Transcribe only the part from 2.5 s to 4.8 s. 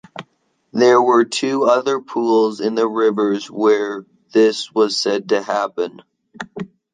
in the rivers where this